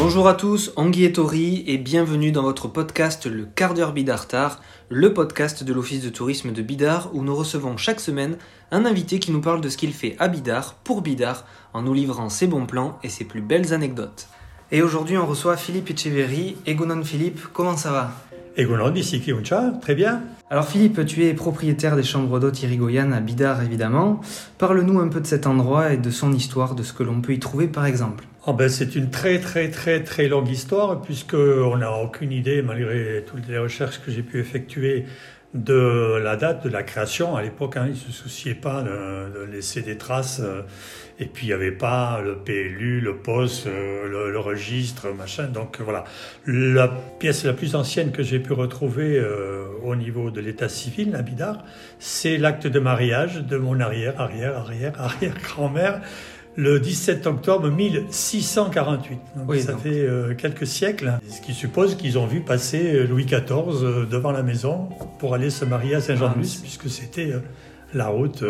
Bonjour 0.00 0.28
à 0.28 0.34
tous, 0.34 0.72
Anguille 0.76 1.06
et 1.06 1.12
Tori 1.12 1.64
et 1.66 1.76
bienvenue 1.76 2.30
dans 2.30 2.44
votre 2.44 2.68
podcast 2.68 3.26
Le 3.26 3.46
quart 3.46 3.74
d'heure 3.74 3.92
Bidartar, 3.92 4.62
le 4.90 5.12
podcast 5.12 5.64
de 5.64 5.72
l'office 5.72 6.04
de 6.04 6.08
tourisme 6.08 6.52
de 6.52 6.62
Bidar 6.62 7.10
où 7.14 7.24
nous 7.24 7.34
recevons 7.34 7.76
chaque 7.76 7.98
semaine 7.98 8.36
un 8.70 8.84
invité 8.84 9.18
qui 9.18 9.32
nous 9.32 9.40
parle 9.40 9.60
de 9.60 9.68
ce 9.68 9.76
qu'il 9.76 9.92
fait 9.92 10.14
à 10.20 10.28
Bidar 10.28 10.74
pour 10.84 11.02
Bidar 11.02 11.44
en 11.74 11.82
nous 11.82 11.94
livrant 11.94 12.28
ses 12.28 12.46
bons 12.46 12.64
plans 12.64 13.00
et 13.02 13.08
ses 13.08 13.24
plus 13.24 13.40
belles 13.40 13.74
anecdotes. 13.74 14.28
Et 14.70 14.82
aujourd'hui 14.82 15.18
on 15.18 15.26
reçoit 15.26 15.56
Philippe 15.56 15.90
Echeverry. 15.90 16.56
Egonon 16.64 17.02
Philippe, 17.02 17.40
comment 17.52 17.76
ça 17.76 17.90
va? 17.90 18.12
Egonon 18.56 18.90
d'ici 18.90 19.20
Kiuncha, 19.20 19.72
très 19.82 19.96
bien. 19.96 20.22
Alors 20.48 20.68
Philippe, 20.68 21.04
tu 21.06 21.24
es 21.24 21.34
propriétaire 21.34 21.96
des 21.96 22.04
chambres 22.04 22.38
d'hôtes 22.38 22.62
Irigoyen 22.62 23.10
à 23.10 23.18
Bidar 23.18 23.64
évidemment. 23.64 24.20
Parle-nous 24.58 25.00
un 25.00 25.08
peu 25.08 25.20
de 25.20 25.26
cet 25.26 25.48
endroit 25.48 25.92
et 25.92 25.96
de 25.96 26.10
son 26.10 26.32
histoire, 26.32 26.76
de 26.76 26.84
ce 26.84 26.92
que 26.92 27.02
l'on 27.02 27.20
peut 27.20 27.32
y 27.32 27.40
trouver 27.40 27.66
par 27.66 27.84
exemple. 27.84 28.28
Oh 28.50 28.54
ben, 28.54 28.70
c'est 28.70 28.96
une 28.96 29.10
très 29.10 29.40
très 29.40 29.68
très 29.68 30.02
très 30.02 30.26
longue 30.26 30.48
histoire 30.48 31.02
puisqu'on 31.02 31.76
n'a 31.76 31.92
aucune 31.92 32.32
idée, 32.32 32.62
malgré 32.62 33.22
toutes 33.26 33.46
les 33.46 33.58
recherches 33.58 34.00
que 34.00 34.10
j'ai 34.10 34.22
pu 34.22 34.40
effectuer, 34.40 35.04
de 35.52 36.18
la 36.22 36.36
date 36.36 36.64
de 36.64 36.70
la 36.70 36.82
création. 36.82 37.36
À 37.36 37.42
l'époque, 37.42 37.76
hein, 37.76 37.84
ils 37.88 37.92
ne 37.92 37.96
se 37.96 38.10
souciaient 38.10 38.54
pas 38.54 38.82
de, 38.82 39.44
laisser 39.52 39.82
des 39.82 39.98
traces. 39.98 40.40
Euh, 40.42 40.62
et 41.20 41.26
puis, 41.26 41.44
il 41.44 41.48
n'y 41.48 41.52
avait 41.52 41.72
pas 41.72 42.22
le 42.24 42.36
PLU, 42.36 43.00
le 43.02 43.16
poste, 43.16 43.66
euh, 43.66 44.30
le, 44.30 44.38
registre, 44.38 45.08
machin. 45.08 45.44
Donc, 45.44 45.80
voilà. 45.80 46.04
La 46.46 46.88
pièce 47.18 47.44
la 47.44 47.52
plus 47.52 47.74
ancienne 47.74 48.12
que 48.12 48.22
j'ai 48.22 48.38
pu 48.38 48.54
retrouver 48.54 49.18
euh, 49.18 49.66
au 49.82 49.94
niveau 49.94 50.30
de 50.30 50.40
l'état 50.40 50.70
civil, 50.70 51.14
à 51.16 51.20
Bidar, 51.20 51.64
c'est 51.98 52.38
l'acte 52.38 52.66
de 52.66 52.80
mariage 52.80 53.42
de 53.42 53.58
mon 53.58 53.78
arrière, 53.80 54.18
arrière, 54.18 54.56
arrière, 54.56 54.98
arrière 54.98 55.34
grand-mère 55.42 56.00
le 56.58 56.80
17 56.80 57.24
octobre 57.28 57.70
1648. 57.70 59.18
Donc 59.36 59.54
ça 59.58 59.76
fait 59.76 60.00
euh, 60.00 60.34
quelques 60.34 60.66
siècles, 60.66 61.12
ce 61.28 61.40
qui 61.40 61.54
suppose 61.54 61.94
qu'ils 61.94 62.18
ont 62.18 62.26
vu 62.26 62.40
passer 62.40 62.96
euh, 62.96 63.06
Louis 63.06 63.26
XIV 63.26 63.84
euh, 63.84 64.06
devant 64.06 64.32
la 64.32 64.42
maison 64.42 64.88
pour 65.20 65.34
aller 65.34 65.50
se 65.50 65.64
marier 65.64 65.94
à 65.94 66.00
Saint-Jean-de-Luz, 66.00 66.56
ah, 66.58 66.62
puisque 66.62 66.90
c'était 66.90 67.32
la 67.94 68.08
route 68.08 68.42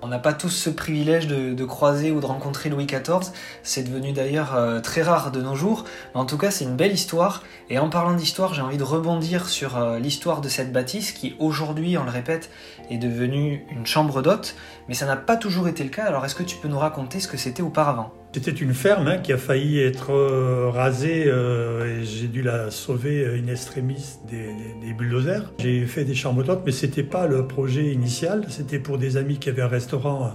On 0.00 0.08
n'a 0.08 0.18
pas 0.18 0.32
tous 0.32 0.48
ce 0.48 0.70
privilège 0.70 1.26
de, 1.26 1.64
croiser 1.66 2.10
ou 2.10 2.20
de 2.20 2.26
rencontrer 2.26 2.70
Louis 2.70 2.86
XIV. 2.86 3.32
C'est 3.62 3.82
devenu 3.82 4.12
d'ailleurs 4.12 4.54
euh, 4.56 4.80
très 4.80 5.02
rare 5.02 5.30
de 5.30 5.42
nos 5.42 5.54
jours. 5.54 5.84
Mais 6.14 6.20
en 6.20 6.24
tout 6.24 6.38
cas, 6.38 6.50
c'est 6.50 6.64
une 6.64 6.74
belle 6.74 6.92
histoire. 6.92 7.42
Et 7.68 7.78
en 7.78 7.90
parlant 7.90 8.14
d'histoire, 8.14 8.54
j'ai 8.54 8.62
envie 8.62 8.78
de 8.78 8.82
rebondir 8.82 9.46
sur 9.50 9.76
euh, 9.76 9.98
l'histoire 9.98 10.40
de 10.40 10.48
cette 10.48 10.72
bâtisse 10.72 11.12
qui, 11.12 11.36
aujourd'hui, 11.38 11.98
on 11.98 12.04
le 12.04 12.10
répète, 12.10 12.50
est 12.88 12.96
devenue 12.96 13.66
une 13.70 13.84
chambre 13.84 14.22
d'hôte. 14.22 14.56
Mais 14.88 14.94
ça 14.94 15.04
n'a 15.04 15.16
pas 15.16 15.36
toujours 15.36 15.68
été 15.68 15.84
le 15.84 15.90
cas. 15.90 16.04
Alors, 16.04 16.24
est-ce 16.24 16.34
que 16.34 16.42
tu 16.42 16.56
peux 16.56 16.68
nous 16.68 16.78
raconter 16.78 17.20
ce 17.20 17.28
que 17.28 17.36
c'était 17.36 17.62
auparavant? 17.62 18.14
C'était 18.36 18.50
une 18.50 18.74
ferme 18.74 19.08
hein, 19.08 19.16
qui 19.16 19.32
a 19.32 19.38
failli 19.38 19.80
être 19.80 20.12
euh, 20.12 20.68
rasée 20.68 21.22
et 21.22 22.04
j'ai 22.04 22.28
dû 22.28 22.42
la 22.42 22.70
sauver 22.70 23.26
in 23.26 23.50
extremis 23.50 24.18
des, 24.30 24.92
bulldozers. 24.92 25.50
J'ai 25.58 25.86
fait 25.86 26.04
des 26.04 26.14
chambres 26.14 26.44
d'hôtes, 26.44 26.60
mais 26.66 26.72
c'était 26.72 27.02
pas 27.02 27.26
le 27.26 27.46
projet 27.46 27.86
initial. 27.86 28.44
C'était 28.50 28.78
pour 28.78 28.98
des 28.98 29.16
amis 29.16 29.38
qui 29.38 29.48
avaient 29.48 29.62
un 29.62 29.68
restaurant 29.68 30.32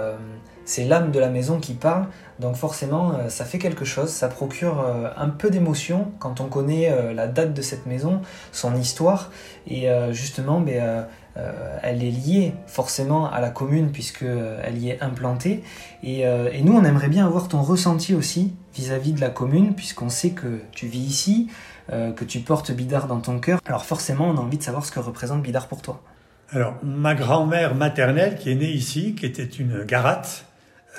l'âme 0.79 1.11
de 1.11 1.19
la 1.19 1.29
maison 1.29 1.59
qui 1.59 1.75
parle, 1.75 2.07
donc 2.41 2.57
forcément 2.57 3.29
ça 3.29 3.45
fait 3.45 3.59
quelque 3.59 3.85
chose, 3.85 4.11
ça 4.11 4.29
procure 4.29 4.85
un 5.17 5.29
peu 5.29 5.51
d'émotion 5.51 6.13
quand 6.19 6.41
on 6.41 6.47
connaît 6.47 7.13
la 7.13 7.27
date 7.27 7.55
de 7.55 7.63
cette 7.63 7.87
maison, 7.87 8.21
son 8.53 8.77
histoire, 8.77 9.31
et 9.67 9.89
justement, 10.13 10.61
ben, 10.61 11.07
euh, 11.39 11.79
elle 11.83 12.03
est 12.03 12.11
liée 12.11 12.55
forcément 12.67 13.31
à 13.31 13.41
la 13.41 13.51
commune 13.51 13.93
puisqu'elle 13.93 14.29
euh, 14.29 14.71
y 14.77 14.91
est 14.91 15.01
implantée. 15.01 15.63
Euh, 16.05 16.51
et, 16.53 16.63
nous, 16.63 16.73
on 16.73 16.85
aimerait 16.85 17.09
bien 17.09 17.27
avoir 17.27 17.49
ton 17.49 17.63
ressenti 17.63 18.15
aussi 18.15 18.55
vis-à-vis 18.75 19.13
de 19.13 19.21
la 19.21 19.31
commune 19.31 19.75
puisqu'on 19.75 20.09
sait 20.09 20.31
que 20.31 20.61
tu 20.73 20.87
vis 20.87 21.01
ici, 21.01 21.49
que 21.91 22.25
tu 22.25 22.41
portes 22.41 22.71
Bidar 22.71 23.07
dans 23.07 23.21
ton 23.21 23.39
cœur. 23.39 23.61
Alors 23.65 23.87
forcément, 23.87 24.27
on 24.29 24.37
a 24.37 24.41
envie 24.41 24.59
de 24.59 24.63
savoir 24.63 24.85
ce 24.85 24.93
que 24.93 25.01
représente 25.01 25.43
Bidar 25.43 25.69
pour 25.69 25.81
toi. 25.81 26.03
Alors, 26.51 26.75
ma 26.83 27.15
grand-mère 27.15 27.75
maternelle, 27.75 28.37
qui 28.37 28.51
est 28.51 28.55
née 28.55 28.71
ici, 28.71 29.15
qui 29.15 29.25
était 29.25 29.45
une 29.45 29.85
garate, 29.85 30.45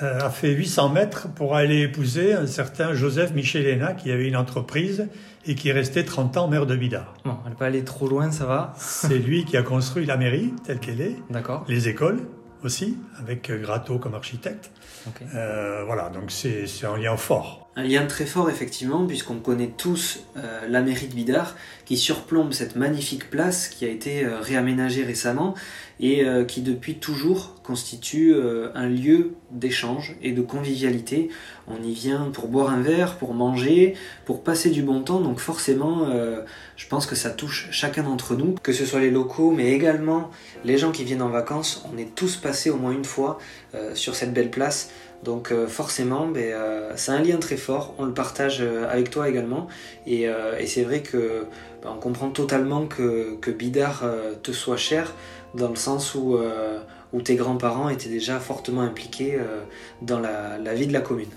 a 0.00 0.30
fait 0.30 0.50
800 0.50 0.88
mètres 0.90 1.28
pour 1.34 1.54
aller 1.54 1.80
épouser 1.82 2.32
un 2.34 2.46
certain 2.46 2.94
Joseph 2.94 3.32
Michelena, 3.34 3.92
qui 3.92 4.10
avait 4.10 4.28
une 4.28 4.36
entreprise 4.36 5.08
et 5.46 5.54
qui 5.54 5.68
est 5.68 5.72
resté 5.72 6.04
30 6.04 6.36
ans 6.36 6.48
maire 6.48 6.66
de 6.66 6.76
Bidar. 6.76 7.14
Bon, 7.24 7.36
elle 7.46 7.54
pas 7.54 7.66
aller 7.66 7.84
trop 7.84 8.08
loin, 8.08 8.30
ça 8.30 8.46
va. 8.46 8.74
C'est 8.76 9.18
lui 9.18 9.44
qui 9.44 9.56
a 9.56 9.62
construit 9.62 10.06
la 10.06 10.16
mairie 10.16 10.52
telle 10.64 10.78
qu'elle 10.78 11.00
est. 11.00 11.16
D'accord. 11.30 11.64
Les 11.68 11.88
écoles 11.88 12.20
aussi, 12.62 12.96
avec 13.18 13.50
Gratto 13.50 13.98
comme 13.98 14.14
architecte. 14.14 14.70
Euh, 15.34 15.84
voilà, 15.86 16.10
donc 16.10 16.30
c'est 16.30 16.66
un 16.84 16.96
lien 16.96 17.16
fort. 17.16 17.69
Un 17.76 17.84
lien 17.84 18.04
très 18.06 18.26
fort, 18.26 18.50
effectivement, 18.50 19.06
puisqu'on 19.06 19.38
connaît 19.38 19.72
tous 19.76 20.24
euh, 20.36 20.66
la 20.68 20.82
mairie 20.82 21.06
de 21.06 21.14
Bidar, 21.14 21.54
qui 21.84 21.96
surplombe 21.96 22.52
cette 22.52 22.74
magnifique 22.74 23.30
place 23.30 23.68
qui 23.68 23.84
a 23.84 23.88
été 23.88 24.24
euh, 24.24 24.40
réaménagée 24.40 25.04
récemment 25.04 25.54
et 26.00 26.24
euh, 26.24 26.44
qui 26.44 26.62
depuis 26.62 26.96
toujours 26.96 27.54
constitue 27.62 28.34
un 28.74 28.88
lieu 28.88 29.34
d'échange 29.52 30.16
et 30.22 30.32
de 30.32 30.42
convivialité. 30.42 31.28
On 31.68 31.80
y 31.80 31.92
vient 31.92 32.30
pour 32.32 32.48
boire 32.48 32.70
un 32.70 32.80
verre, 32.80 33.16
pour 33.16 33.32
manger, 33.32 33.94
pour 34.24 34.42
passer 34.42 34.70
du 34.70 34.82
bon 34.82 35.02
temps, 35.02 35.20
donc 35.20 35.38
forcément 35.38 36.08
je 36.74 36.86
pense 36.88 37.06
que 37.06 37.14
ça 37.14 37.30
touche 37.30 37.68
chacun 37.70 38.02
d'entre 38.02 38.34
nous, 38.34 38.56
que 38.60 38.72
ce 38.72 38.84
soit 38.84 38.98
les 38.98 39.12
locaux 39.12 39.52
mais 39.52 39.72
également 39.72 40.32
les 40.64 40.78
gens 40.78 40.90
qui 40.90 41.04
viennent 41.04 41.22
en 41.22 41.28
vacances, 41.28 41.84
on 41.94 41.96
est 41.96 42.12
tous 42.16 42.36
passés 42.36 42.70
au 42.70 42.76
moins 42.76 42.90
une 42.90 43.04
fois 43.04 43.38
sur 43.94 44.14
cette 44.14 44.32
belle 44.32 44.50
place. 44.50 44.90
Donc 45.22 45.52
forcément, 45.68 46.26
ben, 46.26 46.54
c'est 46.96 47.12
un 47.12 47.22
lien 47.22 47.36
très 47.36 47.56
fort, 47.58 47.94
on 47.98 48.04
le 48.04 48.14
partage 48.14 48.62
avec 48.90 49.10
toi 49.10 49.28
également, 49.28 49.68
et, 50.06 50.28
c'est 50.66 50.82
vrai 50.82 51.00
que 51.02 51.44
ben, 51.82 51.90
on 51.94 52.00
comprend 52.00 52.30
totalement 52.30 52.86
que, 52.86 53.36
que 53.40 53.50
Bidar 53.50 54.04
te 54.42 54.52
soit 54.52 54.78
cher, 54.78 55.12
dans 55.54 55.68
le 55.68 55.76
sens 55.76 56.14
où, 56.14 56.36
euh, 56.36 56.78
tes 57.24 57.36
grands-parents 57.36 57.88
étaient 57.88 58.08
déjà 58.08 58.38
fortement 58.38 58.82
impliqués 58.82 59.34
euh, 59.34 59.62
dans 60.02 60.20
la, 60.20 60.74
vie 60.74 60.86
de 60.86 60.92
la 60.92 61.00
commune. 61.00 61.28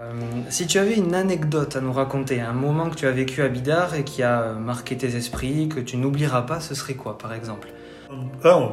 Euh, 0.00 0.12
si 0.50 0.66
tu 0.66 0.78
avais 0.78 0.94
une 0.94 1.14
anecdote 1.14 1.76
à 1.76 1.80
nous 1.80 1.92
raconter, 1.92 2.40
un 2.40 2.52
moment 2.52 2.90
que 2.90 2.96
tu 2.96 3.06
as 3.06 3.12
vécu 3.12 3.42
à 3.42 3.48
Bidar 3.48 3.94
et 3.94 4.04
qui 4.04 4.22
a 4.22 4.52
marqué 4.52 4.96
tes 4.96 5.16
esprits, 5.16 5.68
que 5.68 5.80
tu 5.80 5.96
n'oublieras 5.96 6.42
pas, 6.42 6.60
ce 6.60 6.74
serait 6.74 6.94
quoi 6.94 7.18
par 7.18 7.32
exemple? 7.32 7.68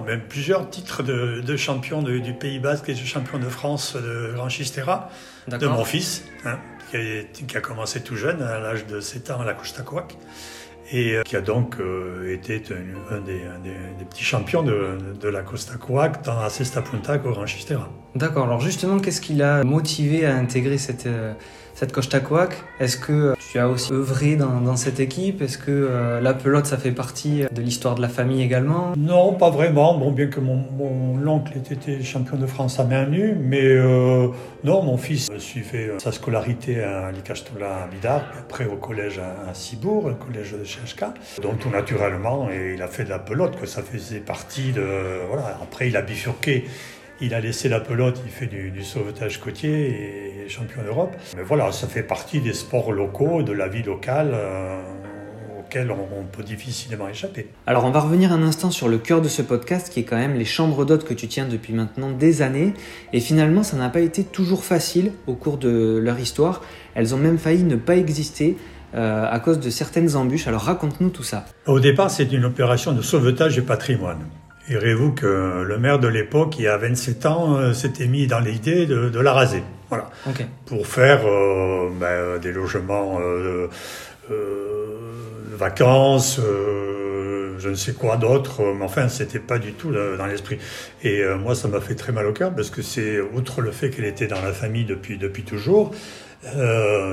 Même 0.05 0.21
plusieurs 0.27 0.69
titres 0.69 1.03
de, 1.03 1.41
de 1.41 1.57
champion 1.57 2.01
du 2.01 2.33
Pays 2.33 2.59
Basque 2.59 2.89
et 2.89 2.93
de 2.93 2.99
champion 2.99 3.39
de 3.39 3.49
France 3.49 3.95
de 3.95 4.33
Grand 4.33 4.49
Chistera, 4.49 5.09
de 5.47 5.67
mon 5.67 5.85
fils, 5.85 6.23
hein, 6.45 6.59
qui, 6.89 6.97
a, 6.97 7.23
qui, 7.23 7.57
a, 7.57 7.61
commencé 7.61 8.01
tout 8.01 8.15
jeune, 8.15 8.41
à 8.41 8.59
l'âge 8.59 8.85
de 8.87 8.99
7 8.99 9.31
ans 9.31 9.41
à 9.41 9.45
la 9.45 9.53
Costacoac 9.53 10.15
et 10.91 11.15
euh, 11.15 11.23
qui 11.23 11.35
a 11.35 11.41
donc 11.41 11.77
euh, 11.79 12.33
été 12.33 12.61
un, 13.11 13.19
des, 13.21 14.05
petits 14.09 14.23
champions 14.23 14.63
de, 14.63 15.27
la 15.27 15.41
Costa 15.41 15.75
Coac 15.75 16.23
dans 16.23 16.39
la 16.39 16.49
Cesta 16.49 16.81
Punta 16.81 17.15
au 17.15 17.31
Grand 17.31 17.45
Chistera. 17.45 17.89
D'accord, 18.15 18.45
alors 18.45 18.59
justement, 18.59 18.99
qu'est-ce 18.99 19.21
qui 19.21 19.33
l'a 19.33 19.63
motivé 19.63 20.25
à 20.25 20.35
intégrer 20.35 20.77
cette, 20.77 21.07
euh, 21.07 21.33
cette 21.73 21.91
Costa 21.91 22.19
Coac? 22.19 22.55
Est-ce 22.79 22.97
que 22.97 23.33
tu 23.53 23.59
as 23.59 23.69
aussi 23.69 23.93
œuvré 23.93 24.35
dans, 24.35 24.75
cette 24.75 24.99
équipe? 24.99 25.43
Est-ce 25.43 25.59
que 25.59 25.69
euh, 25.69 26.19
la 26.19 26.33
pelote, 26.33 26.65
ça 26.65 26.75
fait 26.75 26.91
partie 26.91 27.43
de 27.51 27.61
l'histoire 27.61 27.93
de 27.93 28.01
la 28.01 28.09
famille 28.09 28.41
également? 28.41 28.93
Non, 28.97 29.33
pas 29.33 29.51
vraiment. 29.51 29.95
Bon, 29.95 30.11
bien 30.11 30.25
que 30.25 30.39
mon, 30.39 30.65
oncle 31.27 31.53
était 31.55 32.01
champion 32.01 32.37
de 32.37 32.47
France 32.47 32.79
à 32.79 32.83
main 32.83 33.05
nue, 33.05 33.35
mais 33.39 33.61
euh, 33.63 34.29
non, 34.63 34.81
mon 34.81 34.97
fils 34.97 35.29
suivait 35.37 35.91
sa 35.99 36.11
scolarité 36.11 36.81
à 36.81 37.11
l'Icastola 37.11 37.83
à 37.83 37.87
Bidar, 37.87 38.23
après 38.39 38.65
au 38.65 38.75
collège 38.75 39.19
à, 39.19 39.53
Cibourg, 39.53 40.07
le 40.07 40.15
collège 40.15 40.53
de 40.53 40.63
CHK. 40.63 41.41
Donc 41.43 41.59
tout 41.59 41.69
naturellement, 41.69 42.49
et 42.49 42.73
il 42.73 42.81
a 42.81 42.87
fait 42.87 43.03
de 43.03 43.09
la 43.09 43.19
pelote, 43.19 43.59
que 43.61 43.67
ça 43.67 43.83
faisait 43.83 44.19
partie 44.19 44.71
de... 44.71 44.83
Voilà. 45.29 45.59
Après, 45.61 45.87
il 45.89 45.95
a 45.95 46.01
bifurqué 46.01 46.65
il 47.21 47.33
a 47.33 47.39
laissé 47.39 47.69
la 47.69 47.79
pelote, 47.79 48.21
il 48.25 48.31
fait 48.31 48.47
du, 48.47 48.83
sauvetage 48.83 49.39
côtier 49.39 50.32
champion 50.49 50.83
d'Europe. 50.83 51.15
Mais 51.35 51.43
voilà, 51.43 51.71
ça 51.71 51.87
fait 51.87 52.03
partie 52.03 52.41
des 52.41 52.53
sports 52.53 52.91
locaux, 52.91 53.43
de 53.43 53.53
la 53.53 53.67
vie 53.67 53.83
locale. 53.83 54.31
Euh, 54.33 54.81
auxquels 55.59 55.91
on, 55.91 56.23
peut 56.25 56.43
difficilement 56.43 57.07
échapper. 57.07 57.47
Alors 57.67 57.85
on 57.85 57.91
va 57.91 57.99
revenir 57.99 58.31
un 58.31 58.43
instant 58.43 58.71
sur 58.71 58.89
le 58.89 58.97
cœur 58.97 59.21
de 59.21 59.27
ce 59.27 59.41
podcast 59.41 59.89
qui 59.93 59.99
est 59.99 60.03
quand 60.03 60.17
même 60.17 60.33
les 60.33 60.45
chambres 60.45 60.83
d'hôtes 60.83 61.05
que 61.05 61.13
tu 61.13 61.27
tiens 61.27 61.47
depuis 61.47 61.73
maintenant 61.73 62.11
des 62.11 62.41
années 62.41 62.73
et 63.13 63.19
finalement 63.19 63.63
ça 63.63 63.77
n'a 63.77 63.89
pas 63.89 63.99
été 63.99 64.23
toujours 64.23 64.63
facile 64.63 65.11
au 65.27 65.35
cours 65.35 65.57
de 65.57 65.99
leur 66.01 66.19
histoire. 66.19 66.61
Elles 66.95 67.13
ont 67.13 67.17
même 67.17 67.37
failli 67.37 67.63
ne 67.63 67.75
pas 67.75 67.95
exister 67.95 68.57
euh, 68.95 69.25
à 69.27 69.39
cause 69.39 69.59
de 69.59 69.71
certaines 69.71 70.15
embûches. 70.15 70.47
Alors 70.47 70.61
raconte-nous 70.61 71.09
tout 71.09 71.23
ça. 71.23 71.45
Au 71.65 71.79
départ, 71.79 72.11
c'est 72.11 72.31
une 72.31 72.45
opération 72.45 72.91
de 72.91 73.01
sauvetage 73.01 73.55
du 73.55 73.63
patrimoine. 73.63 74.19
Irez-vous 74.69 75.11
que 75.13 75.63
le 75.67 75.77
maire 75.77 75.99
de 75.99 76.07
l'époque, 76.07 76.55
il 76.59 76.65
y 76.65 76.67
a 76.67 76.77
27 76.77 77.25
ans, 77.25 77.55
euh, 77.55 77.73
s'était 77.73 78.07
mis 78.07 78.27
dans 78.27 78.39
l'idée 78.39 78.85
de, 78.85 79.19
la 79.19 79.33
raser. 79.33 79.63
Voilà. 79.93 80.09
Pour 80.65 80.87
faire 80.87 81.21
euh, 81.25 81.89
ben, 81.99 82.39
des 82.39 82.51
logements 82.51 83.19
euh, 83.21 83.67
de 84.29 85.55
vacances, 85.55 86.39
je 87.59 87.69
ne 87.69 87.75
sais 87.75 87.93
quoi 87.93 88.17
d'autre, 88.17 88.61
mais 88.75 88.83
enfin, 88.83 89.07
c'était 89.07 89.39
pas 89.39 89.59
du 89.59 89.73
tout 89.73 89.91
dans 89.91 90.25
l'esprit. 90.25 90.57
Et 91.03 91.23
moi, 91.39 91.53
ça 91.53 91.67
m'a 91.67 91.79
fait 91.79 91.95
très 91.95 92.11
mal 92.11 92.25
au 92.25 92.33
cœur 92.33 92.53
parce 92.55 92.69
que 92.69 92.81
c'est, 92.81 93.21
outre 93.21 93.61
le 93.61 93.71
fait 93.71 93.89
qu'elle 93.89 94.05
était 94.05 94.27
dans 94.27 94.41
la 94.41 94.51
famille 94.51 94.85
depuis, 94.85 95.17
depuis 95.17 95.43
toujours, 95.43 95.93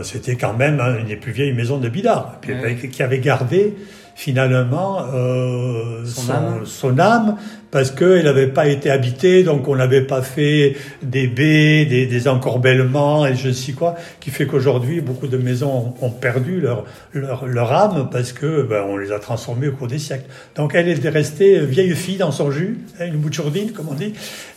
c'était 0.03 0.37
quand 0.37 0.55
même 0.55 0.81
une 0.81 1.07
des 1.07 1.17
plus 1.17 1.33
vieilles 1.33 1.53
maisons 1.53 1.79
de 1.79 1.89
Bidart, 1.89 2.41
qui 2.41 3.03
avait 3.03 3.19
gardé 3.19 3.75
finalement 4.21 4.99
euh, 5.15 6.05
son, 6.05 6.99
âme. 6.99 7.37
parce 7.71 7.91
qu'elle 7.91 8.25
n'avait 8.25 8.49
pas 8.49 8.67
été 8.67 8.91
habitée, 8.91 9.45
donc 9.45 9.67
on 9.67 9.77
n'avait 9.77 10.03
pas 10.03 10.21
fait 10.21 10.77
des 11.03 11.27
baies, 11.27 11.87
des, 11.87 12.05
des, 12.05 12.29
encorbellements 12.29 13.27
et 13.27 13.35
je 13.35 13.49
ne 13.49 13.55
sais 13.55 13.73
quoi, 13.73 13.95
qui 14.21 14.29
fait 14.29 14.45
qu'aujourd'hui 14.45 15.01
beaucoup 15.01 15.27
de 15.27 15.39
maisons 15.39 15.95
ont, 16.03 16.11
perdu 16.11 16.61
leur, 16.61 16.85
leur, 17.15 17.47
leur, 17.47 17.73
âme 17.73 18.11
parce 18.13 18.35
que 18.35 18.61
ben, 18.63 18.85
on 18.87 18.99
les 18.99 19.11
a 19.11 19.21
transformées 19.21 19.69
au 19.69 19.73
cours 19.73 19.89
des 19.89 19.99
siècles. 19.99 20.27
Donc 20.55 20.75
elle 20.75 20.91
est 20.91 21.09
restée 21.09 21.59
vieille 21.65 21.97
fille 21.97 22.19
dans 22.19 22.31
son 22.31 22.51
jus, 22.51 22.77
hein, 23.01 23.07
une 23.07 23.17
bouchourdine 23.17 23.73
comme 23.73 23.89
on 23.89 23.95
dit, 23.95 24.13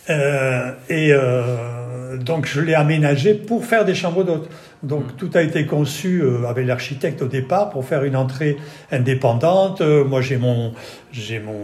euh, 0.10 0.74
et 0.89 1.13
euh, 1.13 2.18
donc 2.18 2.48
je 2.48 2.60
l'ai 2.60 2.74
aménagée 2.74 3.33
pour 3.33 3.63
faire 3.63 3.86
des 3.86 3.95
chambres 3.95 4.25
d'hôtes. 4.25 4.50
Donc 4.84 5.06
mm. 5.06 5.16
tout 5.18 5.30
a 5.34 5.42
été 5.42 5.66
conçu 5.66 6.22
euh, 6.22 6.46
avec 6.48 6.68
l'architecte 6.68 7.22
au 7.22 7.28
départ 7.28 7.70
pour 7.70 7.86
faire 7.86 8.04
une 8.04 8.16
entrée 8.16 8.58
indépendante. 8.92 9.82
Euh, 9.82 10.04
moi 10.04 10.22
j'ai 10.22 10.38
mon 10.38 10.74
j'ai 11.12 11.40
mon 11.40 11.60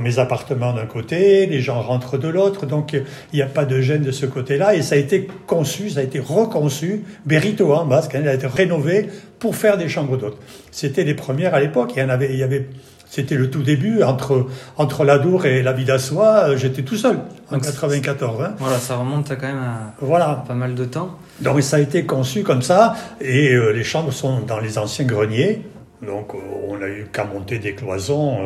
mes 0.00 0.18
appartements 0.18 0.72
d'un 0.72 0.86
côté, 0.86 1.46
les 1.46 1.60
gens 1.60 1.80
rentrent 1.80 2.18
de 2.18 2.26
l'autre, 2.26 2.66
donc 2.66 2.92
il 2.94 3.36
n'y 3.36 3.42
a 3.42 3.46
pas 3.46 3.64
de 3.64 3.80
gêne 3.80 4.02
de 4.02 4.10
ce 4.10 4.26
côté-là. 4.26 4.74
Et 4.74 4.82
ça 4.82 4.96
a 4.96 4.98
été 4.98 5.28
conçu, 5.46 5.90
ça 5.90 6.00
a 6.00 6.02
été 6.02 6.18
reconçu, 6.18 7.04
Berito 7.24 7.72
en 7.72 7.86
basque, 7.86 8.16
hein, 8.16 8.20
il 8.22 8.28
a 8.28 8.34
été 8.34 8.48
rénové 8.48 9.06
pour 9.38 9.54
faire 9.54 9.78
des 9.78 9.88
chambres 9.88 10.16
d'hôtes. 10.16 10.38
C'était 10.72 11.04
les 11.04 11.14
premières 11.14 11.54
à 11.54 11.60
l'époque. 11.60 11.92
Il 11.94 12.00
y 12.00 12.02
en 12.02 12.08
avait, 12.08 12.30
il 12.30 12.38
y 12.38 12.42
avait 12.42 12.66
c'était 13.10 13.34
le 13.34 13.50
tout 13.50 13.62
début, 13.62 14.04
entre, 14.04 14.46
entre 14.76 15.04
l'Adour 15.04 15.44
et 15.44 15.62
la 15.62 15.72
Vidassois, 15.72 16.50
euh, 16.50 16.56
j'étais 16.56 16.82
tout 16.82 16.96
seul, 16.96 17.18
en 17.50 17.58
94. 17.58 18.40
Hein. 18.40 18.54
Voilà, 18.58 18.78
ça 18.78 18.96
remonte 18.96 19.28
quand 19.30 19.48
même 19.48 19.58
à 19.58 19.94
voilà. 20.00 20.44
pas 20.46 20.54
mal 20.54 20.76
de 20.76 20.84
temps. 20.84 21.18
Donc 21.40 21.60
ça 21.60 21.78
a 21.78 21.80
été 21.80 22.06
conçu 22.06 22.44
comme 22.44 22.62
ça, 22.62 22.94
et 23.20 23.52
euh, 23.52 23.72
les 23.72 23.82
chambres 23.82 24.12
sont 24.12 24.40
dans 24.40 24.60
les 24.60 24.78
anciens 24.78 25.04
greniers. 25.04 25.62
Donc 26.06 26.34
euh, 26.34 26.38
on 26.68 26.80
a 26.80 26.86
eu 26.86 27.08
qu'à 27.12 27.24
monter 27.24 27.58
des 27.58 27.74
cloisons, 27.74 28.38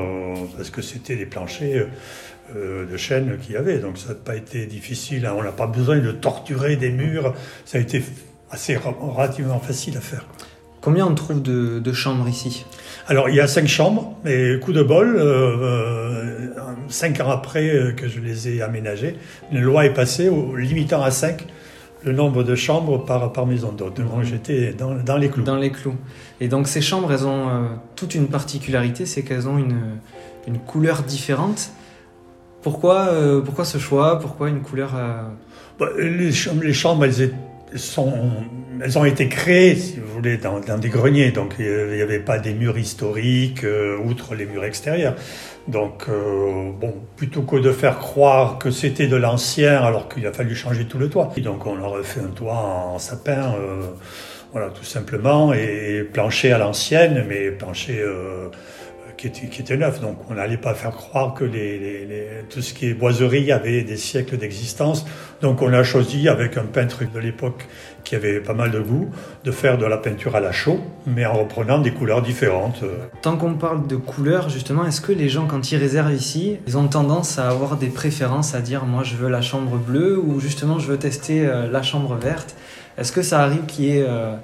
parce 0.56 0.70
que 0.70 0.80
c'était 0.80 1.16
des 1.16 1.26
planchers 1.26 1.86
de 2.54 2.96
chêne 2.96 3.36
qu'il 3.42 3.52
y 3.52 3.56
avait. 3.56 3.78
Donc 3.78 3.98
ça 3.98 4.08
n'a 4.08 4.14
pas 4.14 4.34
été 4.34 4.64
difficile, 4.64 5.26
hein. 5.26 5.34
on 5.36 5.42
n'a 5.42 5.52
pas 5.52 5.66
besoin 5.66 5.98
de 5.98 6.10
torturer 6.10 6.76
des 6.76 6.90
murs, 6.90 7.34
ça 7.66 7.76
a 7.76 7.80
été 7.82 8.02
assez 8.50 8.76
relativement 8.76 9.60
facile 9.60 9.98
à 9.98 10.00
faire. 10.00 10.24
Combien 10.84 11.06
on 11.06 11.14
trouve 11.14 11.40
de, 11.40 11.92
chambres 11.94 12.28
ici? 12.28 12.66
Alors, 13.06 13.28
il 13.28 13.34
y 13.34 13.40
a 13.40 13.46
cinq 13.46 13.68
chambres, 13.68 14.14
mais 14.24 14.58
coup 14.60 14.72
de 14.72 14.82
bol, 14.82 15.16
euh, 15.16 15.56
euh, 15.60 16.46
cinq 16.88 17.20
ans 17.20 17.30
après 17.30 17.68
euh, 17.68 17.92
que 17.92 18.08
je 18.08 18.18
les 18.18 18.48
ai 18.48 18.62
aménagées, 18.62 19.16
une 19.52 19.60
loi 19.60 19.84
est 19.84 19.92
passée 19.92 20.30
au, 20.30 20.56
limitant 20.56 21.02
à 21.02 21.10
cinq 21.10 21.46
le 22.02 22.12
nombre 22.12 22.42
de 22.42 22.54
chambres 22.54 23.04
par, 23.04 23.30
par 23.32 23.46
maison 23.46 23.72
d'hôte. 23.72 24.00
Donc 24.00 24.22
j'étais 24.22 24.72
dans, 24.72 24.94
dans, 24.94 25.18
les 25.18 25.28
clous. 25.28 25.42
Dans 25.42 25.56
les 25.56 25.70
clous. 25.70 25.96
Et 26.40 26.48
donc 26.48 26.66
ces 26.66 26.80
chambres, 26.80 27.12
elles 27.12 27.26
ont 27.26 27.48
toute 27.96 28.14
une 28.14 28.28
particularité, 28.28 29.06
c'est 29.06 29.22
qu'elles 29.22 29.48
ont 29.48 29.56
une, 29.56 29.98
une, 30.46 30.58
couleur 30.58 31.02
différente. 31.02 31.70
Pourquoi, 32.60 33.10
pourquoi 33.42 33.64
ce 33.64 33.78
choix? 33.78 34.18
Pourquoi 34.18 34.50
une 34.50 34.60
couleur 34.60 34.92
bah, 35.78 35.86
les, 35.98 36.30
chambres, 36.30 36.62
les 36.62 36.74
chambres, 36.74 37.06
elles 37.06 37.22
étaient 37.22 37.34
elles 37.74 38.98
ont 38.98 39.04
été 39.04 39.28
créées, 39.28 39.74
si 39.74 39.98
vous 39.98 40.12
voulez, 40.12 40.36
dans, 40.36 40.60
des 40.60 40.88
greniers. 40.88 41.30
Donc 41.30 41.56
il 41.58 41.88
n'y 41.94 42.02
avait 42.02 42.20
pas 42.20 42.38
des 42.38 42.54
murs 42.54 42.78
historiques, 42.78 43.64
euh, 43.64 43.98
outre 43.98 44.34
les 44.34 44.46
murs 44.46 44.64
extérieurs. 44.64 45.16
Donc, 45.66 46.04
euh, 46.08 46.70
bon, 46.78 46.94
plutôt 47.16 47.42
que 47.42 47.56
de 47.56 47.72
faire 47.72 47.98
croire 47.98 48.58
que 48.58 48.70
c'était 48.70 49.06
de 49.06 49.16
l'ancien, 49.16 49.82
alors 49.82 50.08
qu'il 50.08 50.26
a 50.26 50.32
fallu 50.32 50.54
changer 50.54 50.84
tout 50.84 50.98
le 50.98 51.08
toit. 51.08 51.32
Et 51.36 51.40
donc 51.40 51.66
on 51.66 51.80
aurait 51.82 52.04
fait 52.04 52.20
un 52.20 52.28
toit 52.28 52.54
en 52.54 52.98
sapin, 52.98 53.54
euh, 53.58 53.82
voilà, 54.52 54.68
tout 54.68 54.84
simplement, 54.84 55.52
et 55.52 56.06
plancher 56.12 56.52
à 56.52 56.58
l'ancienne, 56.58 57.24
mais 57.28 57.50
plancher 57.50 58.04
qui 59.16 59.26
était, 59.28 59.76
neuf. 59.76 60.00
Donc 60.00 60.18
on 60.30 60.34
n'allait 60.34 60.56
pas 60.56 60.74
faire 60.74 60.92
croire 60.92 61.34
que 61.34 61.44
tout 62.50 62.62
ce 62.62 62.74
qui 62.74 62.86
est 62.86 62.94
boiserie 62.94 63.52
avait 63.52 63.82
des 63.82 63.96
siècles 63.96 64.36
d'existence. 64.36 65.06
Donc 65.40 65.62
on 65.62 65.72
a 65.72 65.82
choisi, 65.82 66.28
avec 66.28 66.56
un 66.56 66.64
peintre 66.64 67.02
de 67.12 67.18
l'époque 67.18 67.66
qui 68.04 68.14
avait 68.14 68.40
pas 68.40 68.54
mal 68.54 68.70
de 68.70 68.80
goût, 68.80 69.10
de 69.44 69.50
faire 69.50 69.78
de 69.78 69.86
la 69.86 69.96
peinture 69.96 70.36
à 70.36 70.40
la 70.40 70.52
chaux, 70.52 70.80
mais 71.06 71.24
en 71.24 71.32
reprenant 71.32 71.78
des 71.78 71.92
couleurs 71.92 72.22
différentes. 72.22 72.84
Tant 73.22 73.36
qu'on 73.36 73.54
parle 73.54 73.86
de 73.86 73.96
couleurs, 73.96 74.48
justement, 74.48 74.86
est-ce 74.86 75.00
que 75.00 75.12
les 75.12 75.28
gens, 75.28 75.46
quand 75.46 75.72
ils 75.72 75.76
réservent 75.78 76.12
ici, 76.12 76.58
ils 76.66 76.76
ont 76.76 76.88
tendance 76.88 77.38
à 77.38 77.48
avoir 77.48 77.76
des 77.76 77.88
préférences, 77.88 78.54
à 78.54 78.60
dire 78.60 78.84
moi 78.84 79.02
je 79.02 79.16
veux 79.16 79.28
la 79.28 79.42
chambre 79.42 79.76
bleue 79.76 80.18
ou 80.18 80.40
justement 80.40 80.78
je 80.78 80.88
veux 80.88 80.98
tester 80.98 81.46
euh, 81.46 81.70
la 81.70 81.82
chambre 81.82 82.14
verte? 82.16 82.54
Est-ce 82.96 83.10
que 83.10 83.22
ça 83.22 83.40
arrive 83.40 83.64
qu'il 83.66 83.84
y 83.86 83.98
ait... 83.98 84.04
Euh, 84.06 84.34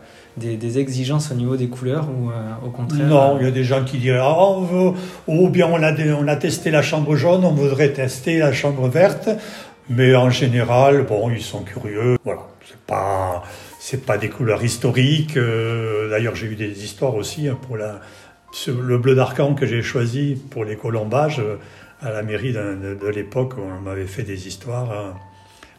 des, 0.41 0.79
exigences 0.79 1.31
au 1.31 1.35
niveau 1.35 1.57
des 1.57 1.69
couleurs 1.69 2.09
ou 2.09 2.31
euh, 2.31 2.67
au 2.67 2.71
contraire 2.71 3.07
Non, 3.07 3.37
il 3.39 3.45
y 3.45 3.49
a 3.49 3.53
des 3.53 3.65
gens 3.65 3.85
qui 3.85 3.99
diraient 3.99 4.21
oh, 4.23 4.95
ou 5.27 5.49
bien 5.49 5.67
on 5.67 5.83
a, 5.83 5.93
on 6.19 6.29
a 6.29 6.37
testé 6.37 6.71
la 6.71 6.83
chambre 6.83 7.17
jaune, 7.17 7.45
on 7.45 7.53
voudrait 7.53 7.93
tester 7.93 8.39
la 8.39 8.53
chambre 8.53 8.89
verte, 8.89 9.29
mais 9.89 10.15
en 10.15 10.31
général, 10.31 11.05
bon, 11.07 11.31
ils 11.31 11.43
sont 11.43 11.63
curieux. 11.63 12.17
Voilà, 12.25 12.43
c'est 12.69 12.81
pas 12.87 13.43
c'est 13.79 14.05
pas 14.05 14.19
des 14.19 14.29
couleurs 14.29 14.63
historiques. 14.63 15.37
Euh, 15.37 16.11
d'ailleurs, 16.11 16.35
j'ai 16.35 16.47
eu 16.47 16.57
des 16.57 16.85
histoires 16.85 17.15
aussi 17.15 17.49
hein, 17.49 17.59
pour 17.67 17.77
la 17.77 18.01
le 18.67 18.99
bleu 18.99 19.15
d'arcan 19.15 19.55
que 19.55 19.65
j'ai 19.65 19.81
choisi 19.81 20.37
pour 20.51 20.65
les 20.65 20.77
colombages 20.77 21.39
euh, 21.39 21.57
à 22.03 22.11
la 22.11 22.23
mairie 22.23 22.53
de, 22.53 22.99
de 23.01 23.09
l'époque. 23.09 23.55
On 23.59 23.81
m'avait 23.81 24.07
fait 24.07 24.23
des 24.23 24.49
histoires. 24.49 24.91
Hein. 24.91 25.15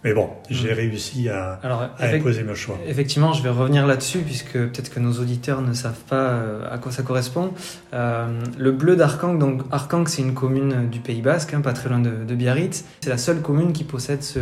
Mais 0.03 0.13
bon, 0.13 0.29
j'ai 0.49 0.71
hmm. 0.71 0.75
réussi 0.75 1.29
à, 1.29 1.59
imposer 1.99 2.43
mon 2.43 2.55
choix. 2.55 2.79
Effectivement, 2.87 3.33
je 3.33 3.43
vais 3.43 3.49
revenir 3.49 3.85
là-dessus, 3.85 4.19
puisque 4.19 4.53
peut-être 4.53 4.89
que 4.89 4.99
nos 4.99 5.13
auditeurs 5.13 5.61
ne 5.61 5.73
savent 5.73 6.03
pas 6.09 6.15
euh, 6.15 6.73
à 6.73 6.79
quoi 6.79 6.91
ça 6.91 7.03
correspond. 7.03 7.53
Euh, 7.93 8.41
le 8.57 8.71
bleu 8.71 8.95
d'Arkang, 8.95 9.37
donc 9.37 9.61
Arkang, 9.71 10.07
c'est 10.07 10.23
une 10.23 10.33
commune 10.33 10.89
du 10.89 10.99
Pays 10.99 11.21
Basque, 11.21 11.53
hein, 11.53 11.61
pas 11.61 11.73
très 11.73 11.89
loin 11.89 11.99
de, 11.99 12.33
Biarritz. 12.33 12.83
C'est 13.01 13.11
la 13.11 13.19
seule 13.19 13.41
commune 13.41 13.73
qui 13.73 13.83
possède 13.83 14.23
ce, 14.23 14.39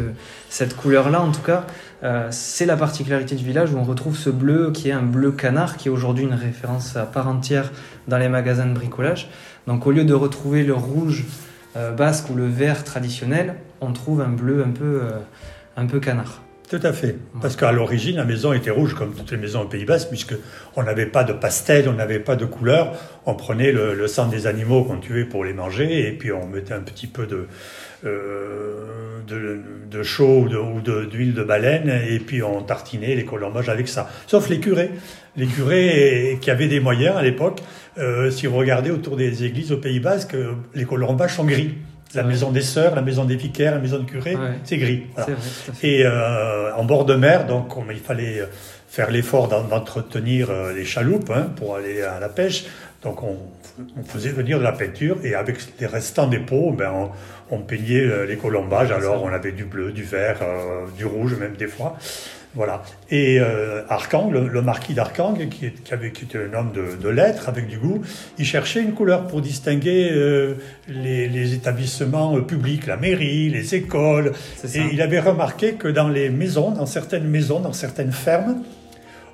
cette 0.50 0.78
couleur-là, 0.78 1.20
en 1.20 1.32
tout 1.32 1.42
cas. 1.42 1.66
Euh, 2.04 2.30
c'est 2.32 2.66
la 2.66 2.78
particularité 2.78 3.36
du 3.36 3.44
village 3.44 3.74
où 3.74 3.78
on 3.78 3.84
retrouve 3.84 4.16
ce 4.16 4.30
bleu 4.30 4.72
qui 4.72 4.88
est 4.88 4.94
un 4.94 5.04
bleu 5.04 5.32
canard, 5.32 5.76
qui 5.76 5.90
est 5.90 5.92
aujourd'hui 5.92 6.24
une 6.24 6.34
référence 6.34 6.96
à 6.96 7.04
part 7.04 7.28
entière 7.28 7.74
dans 8.08 8.18
les 8.18 8.30
magasins 8.30 8.66
de 8.66 8.74
bricolage. 8.74 9.30
Donc 9.68 9.86
au 9.86 9.92
lieu 9.92 10.06
de 10.06 10.14
retrouver 10.14 10.64
le 10.64 10.74
rouge 10.74 11.26
basque 11.98 12.30
ou 12.30 12.36
le 12.36 12.48
vert 12.48 12.84
traditionnel, 12.84 13.56
on 13.82 13.94
trouve 13.94 14.22
un 14.22 14.30
bleu 14.30 14.64
un 14.64 14.72
peu 14.72 15.02
un 15.76 15.86
peu 15.86 16.00
canard. 16.00 16.42
Tout 16.70 16.80
à 16.84 16.94
fait. 16.94 17.16
Parce 17.42 17.56
qu'à 17.56 17.72
l'origine, 17.72 18.18
la 18.18 18.26
maison 18.26 18.54
était 18.54 18.70
rouge, 18.70 18.94
comme 18.94 19.16
toutes 19.16 19.32
les 19.32 19.38
maisons 19.38 19.62
au 19.62 19.66
Pays 19.66 19.86
Basque, 19.86 20.10
puisqu'on 20.10 20.84
n'avait 20.84 21.08
pas 21.08 21.24
de 21.24 21.34
pastel, 21.34 21.90
on 21.90 21.94
n'avait 21.94 22.20
pas 22.20 22.36
de 22.36 22.46
couleur. 22.46 22.94
On 23.26 23.34
prenait 23.34 23.72
le, 23.72 24.08
sang 24.08 24.28
des 24.28 24.46
animaux 24.46 24.84
qu'on 24.84 24.98
tuait 24.98 25.26
pour 25.26 25.44
les 25.44 25.54
manger, 25.54 26.08
et 26.08 26.12
puis 26.12 26.32
on 26.32 26.46
mettait 26.46 26.76
un 26.76 26.82
petit 26.82 27.08
peu 27.08 27.26
de, 27.26 27.48
euh, 28.06 29.20
de, 29.28 30.04
chaud 30.04 30.48
ou 30.48 30.82
d'huile 31.08 31.34
de, 31.34 31.44
baleine, 31.44 31.90
et 31.90 32.20
puis 32.20 32.44
on 32.44 32.62
tartinait 32.62 33.16
les 33.16 33.26
colombages 33.26 33.70
avec 33.70 33.88
ça. 33.88 34.08
Sauf 34.28 34.48
les 34.48 34.60
curés. 34.60 34.92
Les 35.38 35.48
curés 35.48 36.38
qui 36.40 36.52
avaient 36.52 36.68
des 36.68 36.80
moyens 36.80 37.18
à 37.18 37.24
l'époque, 37.24 37.62
euh, 37.98 38.30
si 38.30 38.46
vous 38.46 38.58
regardez 38.58 38.92
autour 38.92 39.16
des 39.16 39.44
églises 39.44 39.72
au 39.72 39.78
Pays 39.78 40.00
Basque, 40.00 40.36
les 40.76 40.86
colombages 40.86 41.34
sont 41.34 41.46
gris. 41.46 41.74
La 42.16 42.24
maison 42.24 42.52
des 42.52 42.62
sœurs, 42.62 42.96
la 42.96 43.02
maison 43.02 43.24
des 43.24 43.36
vicaires, 43.36 43.74
la 43.74 43.80
maison 43.80 44.00
de 44.00 44.04
curé, 44.04 44.36
c'est 44.64 44.78
gris. 44.78 45.04
et 45.84 46.04
euh, 46.06 46.74
en 46.76 46.84
bord 46.84 47.06
de 47.06 47.14
mer, 47.14 47.46
donc 47.46 47.74
il 47.92 48.00
fallait 48.00 48.44
faire 48.88 49.12
l'effort 49.12 49.48
d'entretenir 49.48 50.50
euh, 50.50 50.74
les 50.74 50.86
chaloupes 50.86 51.30
hein, 51.30 51.52
pour 51.56 51.76
aller 51.76 52.02
à 52.02 52.20
la 52.20 52.30
pêche. 52.30 52.66
Donc 53.04 53.22
on, 53.24 53.38
faisait 54.04 54.32
venir 54.32 54.58
de 54.58 54.64
la 54.64 54.74
peinture 54.74 55.18
et 55.24 55.36
avec 55.36 55.58
les 55.80 55.86
restants 55.86 56.28
des 56.28 56.40
pots, 56.40 56.72
ben, 56.72 56.92
on, 56.92 57.56
on 57.56 57.60
peignait 57.60 58.02
euh, 58.02 58.26
les 58.26 58.36
colombages. 58.36 58.92
Alors 58.92 59.24
on 59.24 59.30
avait 59.30 59.52
du 59.52 59.64
bleu, 59.64 59.92
du 59.92 60.04
vert, 60.04 60.40
du 60.98 61.06
rouge 61.06 61.36
même 61.36 61.56
des 61.56 61.68
fois. 61.68 61.98
Voilà. 62.56 62.82
Et 63.12 63.40
euh, 63.40 63.84
le, 64.32 64.62
marquis 64.62 64.96
d'Arcang, 64.96 65.36
qui, 65.36 65.72
qui, 65.72 65.94
avait, 65.94 66.12
qui 66.12 66.26
était 66.26 66.40
un 66.40 66.58
homme 66.58 66.72
de, 66.72 67.10
lettres, 67.10 67.48
avec 67.48 67.68
du 67.68 67.78
goût, 67.78 68.02
il 68.40 68.46
cherchait 68.46 68.82
une 68.82 68.94
couleur 68.94 69.28
pour 69.28 69.42
distinguer 69.42 70.10
euh, 70.12 70.56
les, 70.88 71.54
établissements 71.54 72.38
euh, 72.38 72.42
publics, 72.42 72.88
la 72.88 72.98
mairie, 72.98 73.50
les 73.50 73.76
écoles. 73.76 74.34
Et 74.64 74.82
il 74.92 75.02
avait 75.02 75.20
remarqué 75.20 75.74
que 75.74 75.88
dans 75.88 76.10
les 76.10 76.30
maisons, 76.30 76.72
dans 76.72 76.88
certaines 76.88 77.28
maisons, 77.28 77.60
dans 77.60 77.74
certaines 77.74 78.12
fermes, 78.12 78.64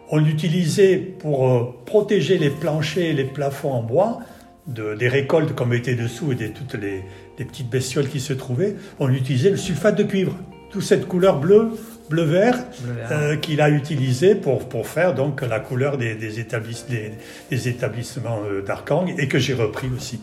on 0.09 0.25
utilisait 0.25 0.97
pour 0.97 1.47
euh, 1.47 1.73
protéger 1.85 2.37
les 2.37 2.49
planchers 2.49 3.05
et 3.05 3.13
les 3.13 3.23
plafonds 3.23 3.71
en 3.71 3.81
bois, 3.81 4.19
de, 4.67 4.93
des 4.95 5.07
récoltes 5.07 5.55
comme 5.55 5.73
étaient 5.73 5.95
dessous 5.95 6.33
et 6.33 6.35
de 6.35 6.47
toutes 6.47 6.73
les, 6.73 7.03
les 7.39 7.45
petites 7.45 7.69
bestioles 7.69 8.09
qui 8.09 8.19
se 8.19 8.33
trouvaient, 8.33 8.75
on 8.99 9.09
utilisait 9.09 9.51
le 9.51 9.57
sulfate 9.57 9.97
de 9.97 10.03
cuivre. 10.03 10.35
Toute 10.71 10.83
cette 10.83 11.07
couleur 11.07 11.39
bleue 11.39 11.71
bleu-vert 12.09 12.57
euh, 13.11 13.35
qu'il 13.35 13.61
a 13.61 13.69
utilisé 13.69 14.35
pour, 14.35 14.67
pour 14.69 14.87
faire 14.87 15.13
donc 15.13 15.41
la 15.41 15.59
couleur 15.59 15.97
des, 15.97 16.15
des, 16.15 16.45
des, 17.49 17.67
établissements 17.67 18.41
euh, 18.45 18.61
d'Arkang 18.61 19.13
et 19.17 19.27
que 19.27 19.39
j'ai 19.39 19.53
repris 19.53 19.87
aussi. 19.95 20.19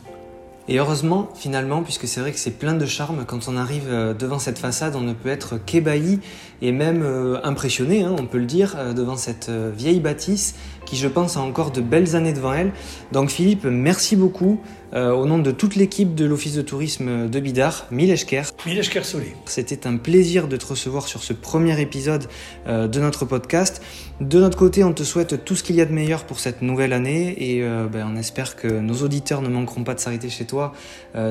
Et 0.69 0.79
heureusement, 0.79 1.29
finalement, 1.35 1.83
puisque 1.83 2.07
c'est 2.07 2.21
vrai 2.21 2.31
que 2.31 2.39
c'est 2.39 2.57
plein 2.57 2.75
de 2.75 2.87
charme, 2.87 3.25
quand 3.27 3.49
on 3.49 3.57
arrive 3.57 3.89
euh, 3.89 4.15
devant 4.15 4.39
cette 4.39 4.59
façade, 4.59 4.95
on 4.95 5.01
ne 5.01 5.13
peut 5.13 5.29
être 5.29 5.59
qu'ébahi 5.59 6.21
et 6.61 6.71
même 6.71 7.05
impressionné, 7.43 8.05
hein, 8.05 8.15
on 8.17 8.27
peut 8.27 8.39
le 8.39 8.47
dire, 8.47 8.77
devant 8.95 9.17
cette 9.17 9.51
vieille 9.51 9.99
bâtisse 9.99 10.55
qui, 10.93 10.99
je 10.99 11.09
pense, 11.09 11.39
a 11.39 11.41
encore 11.41 11.71
de 11.71 11.81
belles 11.81 12.17
années 12.17 12.35
devant 12.35 12.53
elle. 12.53 12.71
Donc 13.13 13.31
Philippe, 13.31 13.65
merci 13.65 14.15
beaucoup. 14.15 14.61
Euh, 14.93 15.11
au 15.11 15.25
nom 15.25 15.39
de 15.39 15.51
toute 15.51 15.75
l'équipe 15.75 16.15
de 16.15 16.27
l'Office 16.27 16.55
de 16.55 16.61
tourisme 16.61 17.31
de 17.31 17.41
Bidar, 17.41 17.87
Mileshker. 17.91 18.43
Mileshker 18.67 19.03
Solé. 19.03 19.35
C'était 19.47 19.87
un 19.87 19.97
plaisir 19.97 20.49
de 20.49 20.59
te 20.59 20.67
recevoir 20.67 21.09
sur 21.09 21.23
ce 21.23 21.33
premier 21.33 21.81
épisode 21.81 22.27
euh, 22.67 22.89
de 22.89 23.01
notre 23.01 23.25
podcast. 23.25 23.83
De 24.21 24.39
notre 24.39 24.59
côté, 24.59 24.85
on 24.85 24.93
te 24.93 25.03
souhaite 25.03 25.47
tout 25.47 25.57
ce 25.57 25.63
qu'il 25.63 25.77
y 25.77 25.81
a 25.81 25.87
de 25.87 25.95
meilleur 25.95 26.25
pour 26.25 26.39
cette 26.39 26.61
nouvelle 26.61 26.93
année 26.93 27.37
et 27.39 27.63
euh, 27.63 27.87
ben, 27.91 28.07
on 28.13 28.17
espère 28.19 28.55
que 28.55 28.67
nos 28.67 28.97
auditeurs 28.97 29.41
ne 29.41 29.49
manqueront 29.49 29.85
pas 29.85 29.95
de 29.95 30.01
s'arrêter 30.01 30.29
chez 30.29 30.45
toi 30.45 30.75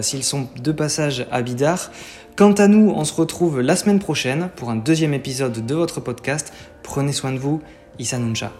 s'ils 0.02 0.24
sont 0.24 0.48
de 0.60 0.72
passage 0.72 1.28
à 1.30 1.44
Bidar. 1.44 1.92
Quant 2.36 2.54
à 2.54 2.68
nous, 2.68 2.92
on 2.96 3.06
se 3.06 3.14
retrouve 3.14 3.62
la 3.62 3.76
semaine 3.76 4.00
prochaine 4.00 4.50
pour 4.56 4.72
un 4.72 4.76
deuxième 4.76 5.14
épisode 5.14 5.64
de 5.64 5.76
votre 5.76 6.00
podcast. 6.00 6.52
Prenez 6.82 7.12
soin 7.12 7.32
de 7.32 7.38
vous. 7.38 7.62
Issa 8.00 8.18
Nuncha. 8.18 8.52